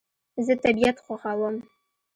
[0.45, 1.55] زه طبیعت خوښوم